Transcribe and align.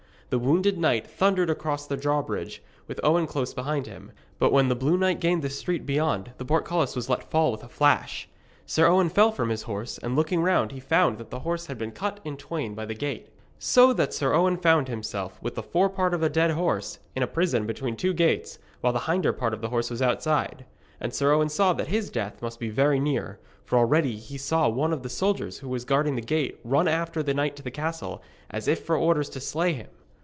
The 0.33 0.39
wounded 0.39 0.77
knight 0.77 1.05
thundered 1.07 1.49
across 1.49 1.85
the 1.85 1.97
drawbridge, 1.97 2.63
with 2.87 3.01
Owen 3.03 3.27
close 3.27 3.53
behind 3.53 3.85
him; 3.85 4.13
but 4.39 4.53
when 4.53 4.69
the 4.69 4.77
blue 4.77 4.95
knight 4.97 5.19
gained 5.19 5.41
the 5.41 5.49
street 5.49 5.85
beyond, 5.85 6.31
the 6.37 6.45
portcullis 6.45 6.95
was 6.95 7.09
let 7.09 7.29
fall 7.29 7.51
with 7.51 7.65
a 7.65 7.69
rush. 7.81 8.29
Sir 8.65 8.87
Owen 8.87 9.09
fell 9.09 9.33
from 9.33 9.49
his 9.49 9.63
horse, 9.63 9.97
and 9.97 10.15
looking 10.15 10.41
round 10.41 10.71
he 10.71 10.79
found 10.79 11.17
that 11.17 11.31
the 11.31 11.41
horse 11.41 11.65
had 11.65 11.77
been 11.77 11.91
cut 11.91 12.21
in 12.23 12.37
twain 12.37 12.73
by 12.73 12.85
the 12.85 12.93
gate. 12.93 13.27
So 13.59 13.91
that 13.91 14.13
Sir 14.13 14.33
Owen 14.33 14.55
found 14.55 14.87
himself, 14.87 15.37
with 15.41 15.55
the 15.55 15.61
forepart 15.63 16.13
of 16.13 16.21
the 16.21 16.29
dead 16.29 16.51
horse, 16.51 16.99
in 17.13 17.23
a 17.23 17.27
prison 17.27 17.65
between 17.67 17.95
the 17.95 17.99
two 18.01 18.13
gates, 18.13 18.57
while 18.79 18.93
the 18.93 18.99
hinder 18.99 19.33
part 19.33 19.53
of 19.53 19.59
the 19.59 19.67
horse 19.67 19.89
was 19.89 20.01
outside. 20.01 20.63
And 21.01 21.13
Sir 21.13 21.33
Owen 21.33 21.49
saw 21.49 21.73
that 21.73 21.87
his 21.89 22.09
death 22.09 22.41
must 22.41 22.57
be 22.57 22.69
very 22.69 23.01
near, 23.01 23.37
for 23.65 23.77
already 23.77 24.15
he 24.15 24.37
saw 24.37 24.69
one 24.69 24.93
of 24.93 25.03
the 25.03 25.09
soldiers 25.09 25.57
who 25.57 25.67
were 25.67 25.79
guarding 25.79 26.15
the 26.15 26.21
gate 26.21 26.57
run 26.63 26.87
after 26.87 27.21
the 27.21 27.33
knight 27.33 27.57
to 27.57 27.63
the 27.63 27.69
castle, 27.69 28.21
as 28.49 28.69
if 28.69 28.81
for 28.85 28.95
orders 28.95 29.27
to 29.31 29.41
slay 29.41 29.73
him. 29.73 29.87